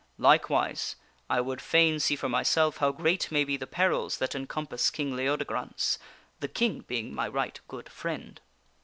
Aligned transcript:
Likewise 0.17 0.95
I 1.29 1.41
would 1.41 1.61
fain 1.61 1.99
see 1.99 2.15
for 2.15 2.27
myself 2.27 2.77
how 2.77 2.91
great 2.91 3.31
may 3.31 3.43
be 3.43 3.55
the 3.55 3.67
perils 3.67 4.17
that 4.17 4.33
encompass 4.33 4.89
King 4.89 5.15
Leodegrance 5.15 5.99
the 6.39 6.47
King 6.47 6.79
being 6.81 7.13
my 7.13 7.27
right 7.27 7.59
good 7.67 7.87
friend." 7.87 8.41